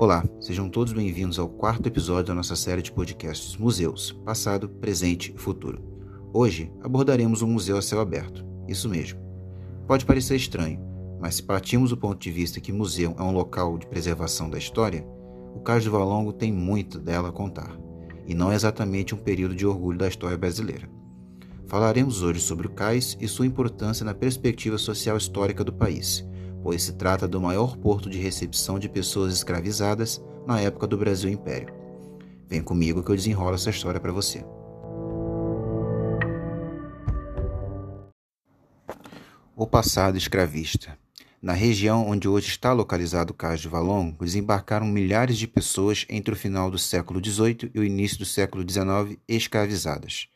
Olá, 0.00 0.24
sejam 0.40 0.70
todos 0.70 0.92
bem-vindos 0.92 1.40
ao 1.40 1.48
quarto 1.48 1.88
episódio 1.88 2.26
da 2.26 2.34
nossa 2.34 2.54
série 2.54 2.80
de 2.80 2.92
podcasts 2.92 3.56
Museus, 3.56 4.12
Passado, 4.24 4.68
Presente 4.68 5.34
e 5.34 5.36
Futuro. 5.36 5.82
Hoje 6.32 6.72
abordaremos 6.80 7.42
um 7.42 7.48
museu 7.48 7.76
a 7.76 7.82
céu 7.82 7.98
aberto, 7.98 8.46
isso 8.68 8.88
mesmo. 8.88 9.18
Pode 9.88 10.06
parecer 10.06 10.36
estranho, 10.36 10.78
mas 11.20 11.34
se 11.34 11.42
partimos 11.42 11.90
do 11.90 11.96
ponto 11.96 12.20
de 12.20 12.30
vista 12.30 12.60
que 12.60 12.70
museu 12.70 13.12
é 13.18 13.22
um 13.24 13.32
local 13.32 13.76
de 13.76 13.88
preservação 13.88 14.48
da 14.48 14.56
história, 14.56 15.04
o 15.52 15.58
Cais 15.58 15.84
do 15.84 15.90
Valongo 15.90 16.32
tem 16.32 16.52
muito 16.52 17.00
dela 17.00 17.30
a 17.30 17.32
contar, 17.32 17.76
e 18.24 18.34
não 18.34 18.52
é 18.52 18.54
exatamente 18.54 19.16
um 19.16 19.18
período 19.18 19.56
de 19.56 19.66
orgulho 19.66 19.98
da 19.98 20.06
história 20.06 20.38
brasileira. 20.38 20.88
Falaremos 21.66 22.22
hoje 22.22 22.38
sobre 22.38 22.68
o 22.68 22.70
cais 22.70 23.18
e 23.20 23.26
sua 23.26 23.46
importância 23.46 24.04
na 24.04 24.14
perspectiva 24.14 24.78
social 24.78 25.16
histórica 25.16 25.64
do 25.64 25.72
país, 25.72 26.24
pois 26.68 26.82
se 26.82 26.92
trata 26.92 27.26
do 27.26 27.40
maior 27.40 27.78
porto 27.78 28.10
de 28.10 28.18
recepção 28.18 28.78
de 28.78 28.90
pessoas 28.90 29.32
escravizadas 29.32 30.22
na 30.46 30.60
época 30.60 30.86
do 30.86 30.98
Brasil 30.98 31.30
Império. 31.30 31.72
Vem 32.46 32.60
comigo 32.60 33.02
que 33.02 33.10
eu 33.10 33.16
desenrolo 33.16 33.54
essa 33.54 33.70
história 33.70 33.98
para 33.98 34.12
você. 34.12 34.44
O 39.56 39.66
passado 39.66 40.18
escravista. 40.18 40.98
Na 41.40 41.54
região 41.54 42.06
onde 42.06 42.28
hoje 42.28 42.48
está 42.48 42.70
localizado 42.74 43.32
o 43.32 43.34
Cais 43.34 43.60
de 43.60 43.68
Valongo, 43.68 44.22
desembarcaram 44.22 44.84
milhares 44.84 45.38
de 45.38 45.48
pessoas 45.48 46.04
entre 46.06 46.34
o 46.34 46.36
final 46.36 46.70
do 46.70 46.76
século 46.76 47.18
XVIII 47.18 47.70
e 47.74 47.80
o 47.80 47.84
início 47.84 48.18
do 48.18 48.26
século 48.26 48.62
XIX 48.62 49.18
escravizadas. 49.26 50.28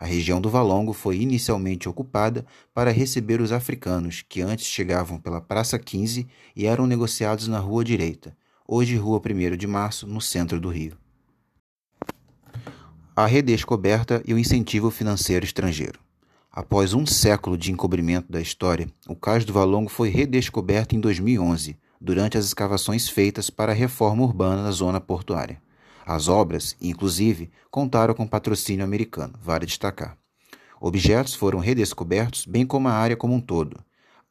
A 0.00 0.06
região 0.06 0.40
do 0.40 0.48
Valongo 0.48 0.92
foi 0.92 1.18
inicialmente 1.18 1.88
ocupada 1.88 2.46
para 2.72 2.92
receber 2.92 3.40
os 3.40 3.50
africanos, 3.50 4.24
que 4.28 4.40
antes 4.40 4.66
chegavam 4.66 5.18
pela 5.18 5.40
Praça 5.40 5.76
15 5.76 6.26
e 6.54 6.66
eram 6.66 6.86
negociados 6.86 7.48
na 7.48 7.58
Rua 7.58 7.84
Direita, 7.84 8.36
hoje 8.66 8.96
Rua 8.96 9.20
1 9.20 9.56
de 9.56 9.66
Março, 9.66 10.06
no 10.06 10.20
centro 10.20 10.60
do 10.60 10.68
Rio. 10.68 10.96
A 13.16 13.26
redescoberta 13.26 14.22
e 14.24 14.32
o 14.32 14.38
incentivo 14.38 14.88
financeiro 14.92 15.44
estrangeiro. 15.44 15.98
Após 16.52 16.94
um 16.94 17.04
século 17.04 17.58
de 17.58 17.72
encobrimento 17.72 18.30
da 18.30 18.40
história, 18.40 18.88
o 19.08 19.16
Cais 19.16 19.44
do 19.44 19.52
Valongo 19.52 19.90
foi 19.90 20.10
redescoberto 20.10 20.94
em 20.94 21.00
2011, 21.00 21.76
durante 22.00 22.38
as 22.38 22.44
escavações 22.44 23.08
feitas 23.08 23.50
para 23.50 23.72
a 23.72 23.74
reforma 23.74 24.22
urbana 24.22 24.62
da 24.62 24.70
zona 24.70 25.00
portuária. 25.00 25.60
As 26.08 26.26
obras, 26.26 26.74
inclusive, 26.80 27.50
contaram 27.70 28.14
com 28.14 28.26
patrocínio 28.26 28.82
americano, 28.82 29.34
vale 29.42 29.66
destacar. 29.66 30.16
Objetos 30.80 31.34
foram 31.34 31.58
redescobertos, 31.58 32.46
bem 32.46 32.64
como 32.64 32.88
a 32.88 32.92
área 32.92 33.14
como 33.14 33.34
um 33.34 33.40
todo. 33.42 33.78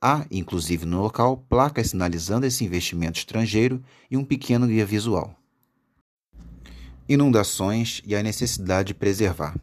Há, 0.02 0.26
inclusive 0.32 0.88
no 0.88 1.04
local, 1.04 1.46
placas 1.48 1.92
sinalizando 1.92 2.48
esse 2.48 2.66
investimento 2.66 3.20
estrangeiro 3.20 3.80
e 4.10 4.18
um 4.18 4.26
pequeno 4.26 4.66
guia 4.66 4.88
visual. 4.88 5.36
Inundações 7.08 8.02
e 8.04 8.16
a 8.16 8.24
necessidade 8.24 8.88
de 8.88 8.94
preservar. 8.96 9.56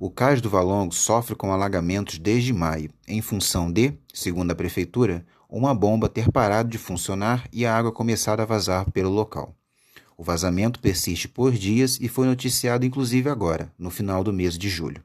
O 0.00 0.10
cais 0.10 0.40
do 0.40 0.50
Valongo 0.50 0.92
sofre 0.92 1.36
com 1.36 1.52
alagamentos 1.52 2.18
desde 2.18 2.52
maio, 2.52 2.90
em 3.06 3.22
função 3.22 3.70
de, 3.70 3.96
segundo 4.12 4.50
a 4.50 4.56
prefeitura, 4.56 5.24
uma 5.48 5.72
bomba 5.72 6.08
ter 6.08 6.28
parado 6.32 6.68
de 6.68 6.76
funcionar 6.76 7.48
e 7.52 7.64
a 7.64 7.72
água 7.72 7.92
começar 7.92 8.40
a 8.40 8.44
vazar 8.44 8.90
pelo 8.90 9.10
local. 9.10 9.54
O 10.16 10.22
vazamento 10.22 10.78
persiste 10.78 11.28
por 11.28 11.52
dias 11.52 11.98
e 12.00 12.08
foi 12.08 12.26
noticiado 12.26 12.84
inclusive 12.84 13.28
agora, 13.28 13.72
no 13.78 13.90
final 13.90 14.22
do 14.22 14.32
mês 14.32 14.58
de 14.58 14.68
julho. 14.68 15.02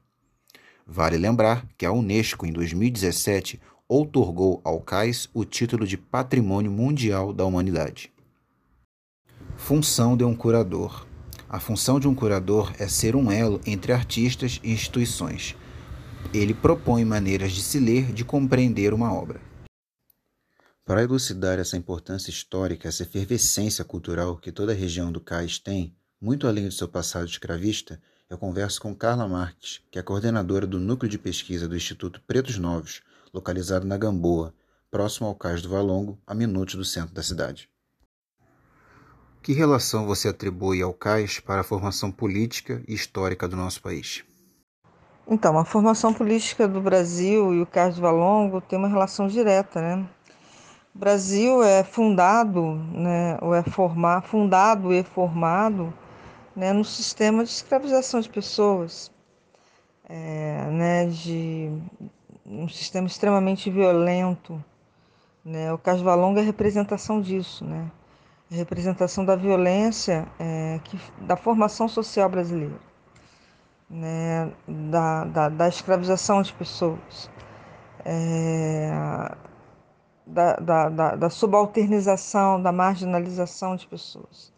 Vale 0.86 1.16
lembrar 1.16 1.66
que 1.76 1.84
a 1.84 1.92
Unesco, 1.92 2.46
em 2.46 2.52
2017, 2.52 3.60
outorgou 3.88 4.60
ao 4.64 4.80
cais 4.80 5.28
o 5.32 5.44
título 5.44 5.86
de 5.86 5.96
Patrimônio 5.96 6.70
Mundial 6.70 7.32
da 7.32 7.44
Humanidade. 7.44 8.12
Função 9.56 10.16
de 10.16 10.24
um 10.24 10.34
curador. 10.34 11.06
A 11.48 11.58
função 11.58 11.98
de 11.98 12.06
um 12.06 12.14
curador 12.14 12.72
é 12.78 12.86
ser 12.86 13.16
um 13.16 13.30
elo 13.32 13.60
entre 13.66 13.92
artistas 13.92 14.60
e 14.62 14.70
instituições. 14.70 15.56
Ele 16.32 16.52
propõe 16.52 17.04
maneiras 17.04 17.52
de 17.52 17.62
se 17.62 17.78
ler, 17.78 18.12
de 18.12 18.24
compreender 18.24 18.92
uma 18.92 19.12
obra. 19.12 19.47
Para 20.88 21.02
elucidar 21.02 21.58
essa 21.58 21.76
importância 21.76 22.30
histórica, 22.30 22.88
essa 22.88 23.02
efervescência 23.02 23.84
cultural 23.84 24.38
que 24.38 24.50
toda 24.50 24.72
a 24.72 24.74
região 24.74 25.12
do 25.12 25.20
Cais 25.20 25.58
tem, 25.58 25.94
muito 26.18 26.46
além 26.46 26.64
do 26.64 26.72
seu 26.72 26.88
passado 26.88 27.26
escravista, 27.26 28.00
eu 28.30 28.38
converso 28.38 28.80
com 28.80 28.94
Carla 28.94 29.28
Marques, 29.28 29.82
que 29.90 29.98
é 29.98 30.02
coordenadora 30.02 30.66
do 30.66 30.80
Núcleo 30.80 31.10
de 31.10 31.18
Pesquisa 31.18 31.68
do 31.68 31.76
Instituto 31.76 32.22
Pretos 32.26 32.56
Novos, 32.56 33.02
localizado 33.34 33.86
na 33.86 33.98
Gamboa, 33.98 34.54
próximo 34.90 35.26
ao 35.26 35.34
Cais 35.34 35.60
do 35.60 35.68
Valongo, 35.68 36.18
a 36.26 36.34
minutos 36.34 36.74
do 36.76 36.86
centro 36.86 37.14
da 37.14 37.22
cidade. 37.22 37.68
Que 39.42 39.52
relação 39.52 40.06
você 40.06 40.28
atribui 40.28 40.80
ao 40.80 40.94
Cais 40.94 41.38
para 41.38 41.60
a 41.60 41.64
formação 41.64 42.10
política 42.10 42.82
e 42.88 42.94
histórica 42.94 43.46
do 43.46 43.58
nosso 43.58 43.82
país? 43.82 44.24
Então, 45.30 45.58
a 45.58 45.66
formação 45.66 46.14
política 46.14 46.66
do 46.66 46.80
Brasil 46.80 47.52
e 47.52 47.60
o 47.60 47.66
Cais 47.66 47.96
do 47.96 48.00
Valongo 48.00 48.62
tem 48.62 48.78
uma 48.78 48.88
relação 48.88 49.26
direta, 49.26 49.82
né? 49.82 50.08
O 50.94 50.98
Brasil 50.98 51.62
é 51.62 51.84
fundado, 51.84 52.74
né, 52.92 53.38
ou 53.40 53.54
é 53.54 53.62
formar, 53.62 54.22
fundado 54.22 54.92
e 54.92 55.02
formado 55.02 55.92
né, 56.56 56.72
no 56.72 56.84
sistema 56.84 57.44
de 57.44 57.50
escravização 57.50 58.20
de 58.20 58.28
pessoas, 58.28 59.12
é, 60.08 60.66
né, 60.70 61.06
de 61.06 61.70
um 62.44 62.68
sistema 62.68 63.06
extremamente 63.06 63.70
violento. 63.70 64.62
Né? 65.44 65.72
O 65.72 65.78
Casvalonga 65.78 66.40
é 66.40 66.44
representação 66.44 67.20
disso, 67.20 67.64
né? 67.64 67.90
a 68.50 68.54
representação 68.54 69.24
da 69.24 69.36
violência 69.36 70.26
é, 70.38 70.80
que, 70.82 70.98
da 71.20 71.36
formação 71.36 71.86
social 71.86 72.28
brasileira, 72.28 72.78
né? 73.88 74.50
da, 74.66 75.24
da, 75.24 75.48
da 75.48 75.68
escravização 75.68 76.42
de 76.42 76.52
pessoas. 76.54 77.30
É, 78.04 78.90
da, 80.28 80.56
da, 80.56 80.88
da, 80.88 81.16
da 81.16 81.30
subalternização, 81.30 82.60
da 82.60 82.70
marginalização 82.70 83.74
de 83.76 83.86
pessoas, 83.86 84.52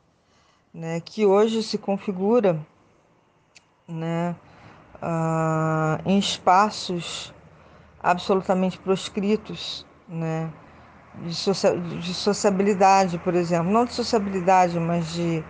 né, 0.75 1.01
que 1.01 1.25
hoje 1.25 1.63
se 1.63 1.79
configura 1.79 2.61
né, 3.87 4.35
uh, 4.97 6.01
em 6.05 6.19
espaços 6.19 7.33
absolutamente 8.03 8.79
proscritos, 8.79 9.87
né, 10.09 10.51
de, 11.23 11.35
socia 11.35 11.79
de 11.79 12.15
sociabilidade, 12.15 13.19
por 13.19 13.35
exemplo, 13.35 13.71
não 13.71 13.85
de 13.85 13.93
sociabilidade, 13.93 14.79
mas 14.79 15.13
de, 15.13 15.45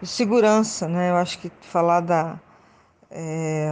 de 0.00 0.06
segurança, 0.06 0.88
né? 0.88 1.10
Eu 1.10 1.16
acho 1.16 1.38
que 1.38 1.52
falar 1.60 2.00
da 2.00 2.40
é, 3.10 3.68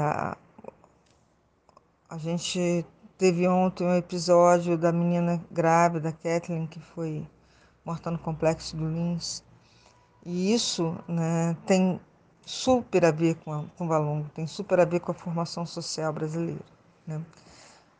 a 2.08 2.16
gente 2.16 2.86
Teve 3.24 3.48
ontem 3.48 3.86
um 3.86 3.96
episódio 3.96 4.76
da 4.76 4.92
menina 4.92 5.42
grávida, 5.50 6.12
Kathleen, 6.12 6.66
que 6.66 6.78
foi 6.78 7.26
morta 7.82 8.10
no 8.10 8.18
complexo 8.18 8.76
do 8.76 8.86
Lins. 8.86 9.42
E 10.26 10.52
isso 10.52 10.94
né, 11.08 11.56
tem 11.66 11.98
super 12.44 13.02
a 13.02 13.10
ver 13.10 13.36
com, 13.36 13.50
a, 13.50 13.64
com 13.78 13.86
o 13.86 13.88
Valongo, 13.88 14.28
tem 14.34 14.46
super 14.46 14.78
a 14.78 14.84
ver 14.84 15.00
com 15.00 15.10
a 15.10 15.14
formação 15.14 15.64
social 15.64 16.12
brasileira. 16.12 16.60
Né? 17.06 17.18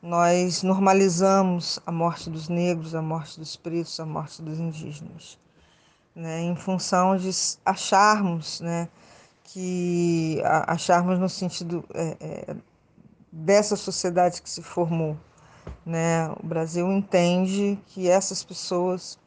Nós 0.03 0.63
normalizamos 0.63 1.81
a 1.87 1.91
morte 1.91 2.29
dos 2.29 2.51
negros, 2.51 2.95
a 2.95 3.01
morte 3.01 3.41
dos 3.41 3.57
pretos, 3.57 3.99
a 3.99 4.05
morte 4.05 4.43
dos 4.43 4.61
indígenas, 4.61 5.39
né? 6.15 6.43
em 6.43 6.55
função 6.55 7.17
de 7.17 7.31
acharmos 7.65 8.61
né, 8.61 8.91
que 9.43 10.43
acharmos 10.67 11.19
no 11.19 11.31
sentido 11.31 11.83
é, 11.95 12.17
é, 12.21 12.57
dessa 13.35 13.75
sociedade 13.75 14.41
que 14.41 14.49
se 14.49 14.63
formou. 14.63 15.17
Né? 15.85 16.29
O 16.43 16.47
Brasil 16.47 16.91
entende 16.93 17.79
que 17.89 18.09
essas 18.09 18.45
pessoas 18.45 19.19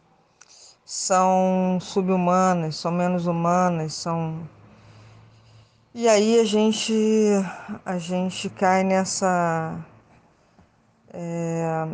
são 0.86 1.77
subhumanas, 1.81 2.77
são 2.77 2.92
menos 2.92 3.27
humanas, 3.27 3.94
são 3.94 4.48
e 5.94 6.07
aí 6.07 6.39
a 6.39 6.45
gente 6.45 6.94
a 7.83 7.98
gente 7.98 8.50
cai 8.50 8.83
nessa 8.83 9.83
é, 11.12 11.88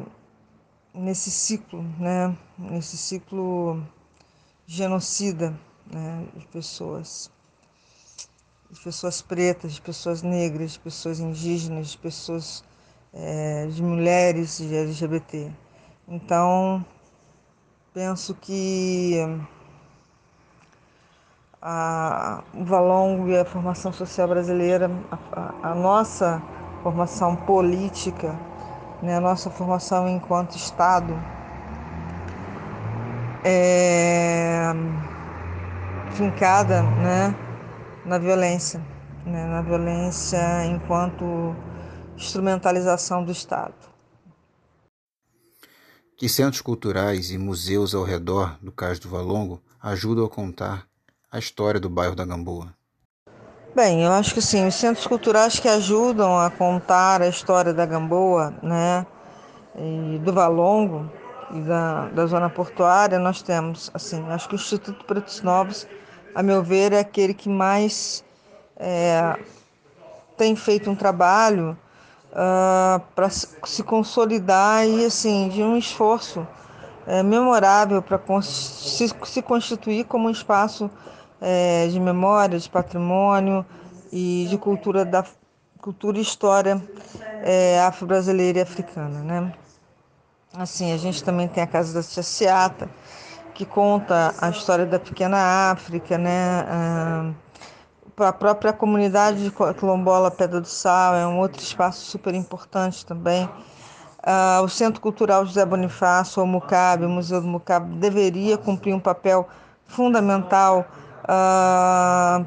nesse 0.94 1.32
ciclo, 1.32 1.82
né? 1.98 2.36
Nesse 2.58 2.98
ciclo 2.98 3.82
genocida 4.68 5.58
né? 5.88 6.28
de 6.36 6.46
pessoas 6.48 7.32
de 8.74 8.80
pessoas 8.80 9.22
pretas, 9.22 9.74
de 9.74 9.82
pessoas 9.82 10.24
negras, 10.24 10.72
de 10.72 10.80
pessoas 10.80 11.20
indígenas, 11.20 11.90
de 11.90 11.98
pessoas 12.00 12.64
é, 13.14 13.68
de 13.68 13.84
mulheres 13.84 14.58
de 14.58 14.76
LGBT. 14.76 15.52
Então, 16.08 16.84
penso 17.94 18.34
que 18.34 19.20
a, 21.62 22.44
o 22.52 22.66
Valongo 22.66 23.30
e 23.30 23.38
a 23.38 23.46
formação 23.46 23.94
social 23.94 24.28
brasileira, 24.28 24.90
a, 25.12 25.18
a, 25.40 25.72
a 25.72 25.76
nossa 25.76 26.42
formação 26.82 27.36
política, 27.36 28.36
né, 29.04 29.18
a 29.18 29.22
nossa 29.22 29.52
formação 29.52 30.10
enquanto 30.10 30.56
Estado, 30.56 31.14
é, 33.44 34.74
fincada 36.16 36.82
né, 36.82 37.36
na 38.06 38.18
violência, 38.18 38.80
né, 39.26 39.46
na 39.46 39.62
violência 39.62 40.66
enquanto 40.66 41.56
instrumentalização 42.16 43.24
do 43.24 43.32
Estado. 43.32 43.74
Que 46.16 46.30
centros 46.30 46.62
culturais 46.62 47.32
e 47.32 47.38
museus 47.38 47.96
ao 47.96 48.04
redor 48.04 48.58
do 48.62 48.72
Cais 48.72 49.00
do 49.00 49.10
Valongo 49.10 49.62
ajudam 49.82 50.26
a 50.26 50.30
contar 50.30 50.88
a 51.32 51.40
história 51.40 51.80
do 51.80 51.90
bairro 51.90 52.16
da 52.16 52.26
Gamboa? 52.26 52.74
Bem, 53.76 54.04
eu 54.04 54.12
acho 54.12 54.36
que 54.36 54.42
sim, 54.42 54.68
os 54.68 54.76
centros 54.76 55.08
culturais 55.08 55.60
que 55.60 55.68
ajudam 55.68 56.38
a 56.40 56.52
contar 56.52 57.24
a 57.24 57.28
história 57.28 57.74
da 57.74 57.86
Gamboa, 57.86 58.54
né, 58.62 59.06
e 59.76 60.20
do 60.20 60.32
Valongo 60.32 61.10
e 61.52 61.60
da, 61.62 62.08
da 62.10 62.26
zona 62.28 62.50
portuária, 62.50 63.18
nós 63.18 63.42
temos, 63.42 63.90
assim, 63.94 64.24
acho 64.30 64.48
que 64.48 64.54
o 64.54 64.58
Instituto 64.58 65.04
Pretos 65.06 65.42
Novos, 65.42 65.88
a 66.34 66.44
meu 66.44 66.64
ver, 66.64 66.94
é 66.94 67.00
aquele 67.00 67.34
que 67.34 67.50
mais 67.50 68.24
é, 68.78 69.38
tem 70.38 70.56
feito 70.56 70.90
um 70.90 70.96
trabalho 70.96 71.78
uh, 72.32 72.36
ah, 72.36 73.02
para 73.16 73.30
se 73.30 73.84
consolidar 73.84 74.88
e, 74.88 75.06
assim, 75.06 75.50
de 75.50 75.62
um 75.62 75.78
esforço 75.78 76.46
é, 77.06 77.22
memorável 77.22 78.02
para 78.02 78.20
se, 78.42 79.10
se 79.26 79.42
constituir 79.42 80.06
como 80.06 80.28
um 80.28 80.32
espaço 80.32 80.90
é, 81.40 81.88
de 81.88 82.00
memória, 82.00 82.58
de 82.58 82.70
patrimônio 82.70 83.66
e 84.12 84.48
de 84.50 84.58
cultura 84.58 85.04
da 85.04 85.24
cultura 85.80 86.18
e 86.18 86.22
história 86.22 86.82
é, 87.44 87.82
afro-brasileira 87.82 88.60
e 88.60 88.62
africana, 88.62 89.20
né? 89.20 89.54
Assim, 90.54 90.94
a 90.94 90.98
gente 90.98 91.22
também 91.24 91.48
tem 91.48 91.62
a 91.62 91.68
Casa 91.68 91.94
da 91.94 92.08
Tia 92.08 92.24
Seata, 92.24 92.90
que 93.54 93.66
conta 93.66 94.34
a 94.42 94.50
história 94.50 94.86
da 94.86 95.00
pequena 95.00 95.72
África, 95.72 96.18
né? 96.18 96.66
Ah, 96.68 97.32
a 98.18 98.34
própria 98.34 98.72
comunidade 98.72 99.44
de 99.44 99.52
quilombola 99.78 100.30
Pedra 100.30 100.62
do 100.62 100.68
Sal 100.68 101.16
é 101.16 101.26
um 101.26 101.40
outro 101.40 101.62
espaço 101.62 102.06
super 102.06 102.34
importante 102.34 103.06
também. 103.06 103.50
Ah, 104.22 104.62
o 104.64 104.70
Centro 104.70 105.02
Cultural 105.02 105.46
José 105.46 105.66
Bonifácio, 105.66 106.42
o 106.42 106.48
MUCAB, 106.48 107.06
o 107.06 107.10
Museu 107.10 107.42
do 107.42 107.48
MUCAB, 107.48 107.96
deveria 107.96 108.58
cumprir 108.58 108.94
um 108.94 109.00
papel 109.00 109.48
fundamental 109.86 110.86
uh, 111.24 112.46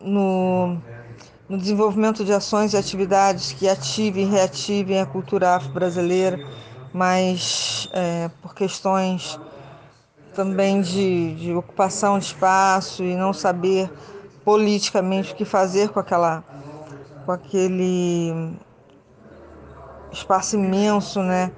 no, 0.00 0.78
no 1.48 1.58
desenvolvimento 1.58 2.24
de 2.24 2.32
ações 2.32 2.72
e 2.72 2.76
atividades 2.76 3.52
que 3.52 3.68
ativem 3.68 4.24
e 4.24 4.30
reativem 4.30 5.00
a 5.00 5.06
cultura 5.06 5.56
afro-brasileira, 5.56 6.40
mas 6.92 7.88
é, 7.92 8.30
por 8.40 8.54
questões 8.54 9.38
também 10.40 10.80
de, 10.80 11.34
de 11.34 11.52
ocupação 11.52 12.18
de 12.18 12.24
espaço 12.24 13.04
e 13.04 13.14
não 13.14 13.30
saber 13.30 13.92
politicamente 14.42 15.34
o 15.34 15.36
que 15.36 15.44
fazer 15.44 15.90
com 15.90 16.00
aquela 16.00 16.42
com 17.26 17.32
aquele 17.32 18.54
espaço 20.10 20.56
imenso, 20.56 21.20
né? 21.22 21.52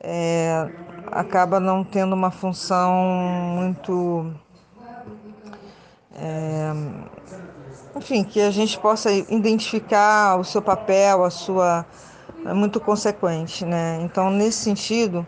É, 0.00 0.68
acaba 1.12 1.60
não 1.60 1.84
tendo 1.84 2.12
uma 2.12 2.32
função 2.32 2.92
muito 3.54 4.34
é, 6.12 6.72
enfim, 7.94 8.24
que 8.24 8.40
a 8.40 8.50
gente 8.50 8.76
possa 8.80 9.12
identificar 9.12 10.40
o 10.40 10.42
seu 10.42 10.60
papel, 10.60 11.24
a 11.24 11.30
sua. 11.30 11.86
É 12.44 12.52
muito 12.52 12.80
consequente, 12.80 13.64
né? 13.64 14.00
Então, 14.02 14.28
nesse 14.28 14.58
sentido, 14.58 15.24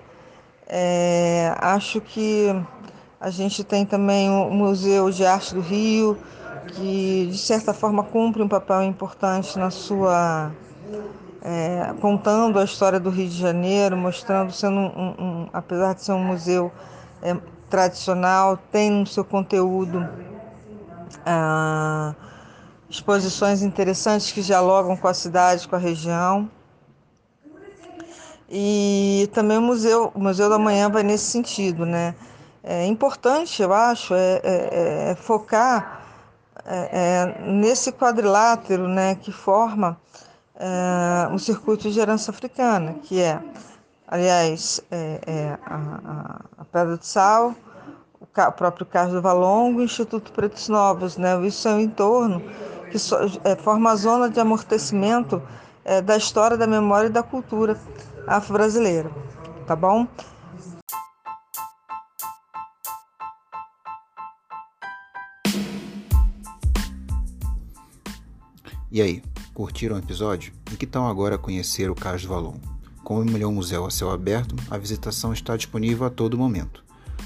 é, 0.68 1.54
acho 1.60 2.00
que 2.00 2.48
a 3.20 3.30
gente 3.30 3.64
tem 3.64 3.84
também 3.86 4.28
o 4.30 4.50
Museu 4.50 5.10
de 5.10 5.24
Arte 5.24 5.54
do 5.54 5.60
Rio, 5.60 6.18
que 6.68 7.28
de 7.30 7.38
certa 7.38 7.72
forma 7.72 8.02
cumpre 8.02 8.42
um 8.42 8.48
papel 8.48 8.82
importante 8.82 9.58
na 9.58 9.70
sua. 9.70 10.52
É, 11.48 11.94
contando 12.00 12.58
a 12.58 12.64
história 12.64 12.98
do 12.98 13.08
Rio 13.08 13.28
de 13.28 13.38
Janeiro, 13.38 13.96
mostrando, 13.96 14.50
sendo 14.50 14.80
um, 14.80 15.14
um 15.18 15.48
apesar 15.52 15.94
de 15.94 16.02
ser 16.02 16.10
um 16.10 16.24
museu 16.24 16.72
é, 17.22 17.36
tradicional, 17.70 18.58
tem 18.72 18.90
no 18.90 19.06
seu 19.06 19.24
conteúdo 19.24 20.08
ah, 21.24 22.16
exposições 22.90 23.62
interessantes 23.62 24.32
que 24.32 24.42
dialogam 24.42 24.96
com 24.96 25.06
a 25.06 25.14
cidade, 25.14 25.68
com 25.68 25.76
a 25.76 25.78
região. 25.78 26.50
E 28.50 29.28
também 29.32 29.58
o 29.58 29.62
museu, 29.62 30.10
o 30.14 30.20
museu 30.20 30.48
da 30.48 30.58
Manhã 30.58 30.90
vai 30.90 31.04
nesse 31.04 31.26
sentido, 31.26 31.86
né? 31.86 32.14
É 32.68 32.84
importante, 32.84 33.62
eu 33.62 33.72
acho, 33.72 34.12
é, 34.12 34.40
é, 34.42 35.10
é 35.10 35.14
focar 35.14 36.02
é, 36.64 36.88
é, 36.90 37.42
nesse 37.46 37.92
quadrilátero, 37.92 38.88
né, 38.88 39.14
que 39.14 39.30
forma 39.30 39.96
é, 40.56 41.32
o 41.32 41.38
circuito 41.38 41.88
de 41.88 42.00
herança 42.00 42.32
africana, 42.32 42.96
que 43.04 43.22
é, 43.22 43.40
aliás, 44.08 44.80
a, 45.64 46.40
a, 46.58 46.64
Pedra 46.64 46.98
de 46.98 47.06
Sal, 47.06 47.54
o 48.20 48.26
próprio 48.50 48.84
Carlos 48.84 49.14
do 49.14 49.22
Valongo 49.22 49.78
o 49.78 49.84
Instituto 49.84 50.32
Pretos 50.32 50.68
Novos. 50.68 51.16
Né? 51.16 51.40
Isso 51.46 51.68
é 51.68 51.74
um 51.74 51.80
entorno 51.80 52.42
que 52.90 52.98
so, 52.98 53.16
forma 53.62 53.92
a 53.92 53.96
zona 53.96 54.28
de 54.28 54.40
amortecimento 54.40 55.40
da 56.04 56.16
história, 56.16 56.56
da 56.56 56.66
memória 56.66 57.06
e 57.06 57.10
da 57.10 57.22
cultura 57.22 57.78
afro-brasileira. 58.26 59.08
Tá 59.68 59.76
bom? 59.76 60.08
E 68.96 69.02
aí, 69.02 69.22
curtiram 69.52 69.96
o 69.96 69.98
episódio? 69.98 70.54
E 70.72 70.74
que 70.74 70.86
tal 70.86 71.06
agora 71.06 71.36
conhecer 71.36 71.90
o 71.90 71.94
Carlos 71.94 72.22
do 72.22 72.28
Valongo? 72.28 72.62
Como 73.04 73.28
ele 73.28 73.44
é 73.44 73.46
museu 73.46 73.84
a 73.84 73.90
céu 73.90 74.10
aberto, 74.10 74.56
a 74.70 74.78
visitação 74.78 75.34
está 75.34 75.54
disponível 75.54 76.06
a 76.06 76.08
todo 76.08 76.38
momento 76.38 76.82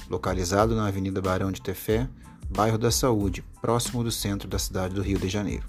localizado 0.09 0.75
na 0.75 0.85
Avenida 0.87 1.21
Barão 1.21 1.49
de 1.49 1.61
Tefé, 1.61 2.09
bairro 2.49 2.77
da 2.77 2.91
Saúde, 2.91 3.41
próximo 3.61 4.03
do 4.03 4.11
centro 4.11 4.49
da 4.49 4.59
cidade 4.59 4.93
do 4.93 5.01
Rio 5.01 5.17
de 5.17 5.29
Janeiro. 5.29 5.65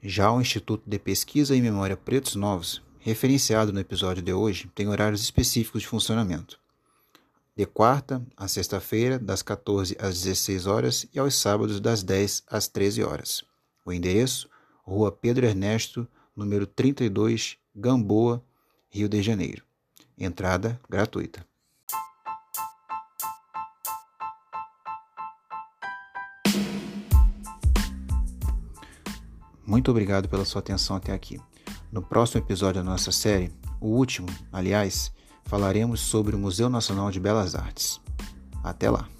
Já 0.00 0.30
o 0.30 0.40
Instituto 0.40 0.88
de 0.88 1.00
Pesquisa 1.00 1.56
e 1.56 1.60
Memória 1.60 1.96
Pretos 1.96 2.36
Novos, 2.36 2.80
referenciado 3.00 3.72
no 3.72 3.80
episódio 3.80 4.22
de 4.22 4.32
hoje, 4.32 4.70
tem 4.72 4.86
horários 4.86 5.20
específicos 5.20 5.82
de 5.82 5.88
funcionamento. 5.88 6.62
De 7.56 7.64
quarta 7.66 8.20
a 8.36 8.48
sexta-feira, 8.48 9.16
das 9.16 9.40
14 9.40 9.96
às 10.00 10.20
16 10.22 10.66
horas 10.66 11.06
e 11.14 11.20
aos 11.20 11.36
sábados, 11.36 11.80
das 11.80 12.02
10 12.02 12.42
às 12.48 12.66
13 12.66 13.04
horas. 13.04 13.44
O 13.86 13.92
endereço: 13.92 14.50
Rua 14.82 15.12
Pedro 15.12 15.46
Ernesto, 15.46 16.08
número 16.34 16.66
32, 16.66 17.56
Gamboa, 17.72 18.44
Rio 18.90 19.08
de 19.08 19.22
Janeiro. 19.22 19.62
Entrada 20.18 20.80
gratuita. 20.90 21.46
Muito 29.64 29.92
obrigado 29.92 30.28
pela 30.28 30.44
sua 30.44 30.58
atenção 30.58 30.96
até 30.96 31.12
aqui. 31.12 31.40
No 31.92 32.02
próximo 32.02 32.40
episódio 32.40 32.82
da 32.82 32.90
nossa 32.90 33.12
série, 33.12 33.52
o 33.80 33.90
último, 33.90 34.26
aliás, 34.52 35.12
falaremos 35.44 36.00
sobre 36.00 36.34
o 36.34 36.38
Museu 36.38 36.68
Nacional 36.68 37.10
de 37.10 37.20
Belas 37.20 37.54
Artes. 37.54 38.00
Até 38.62 38.90
lá! 38.90 39.13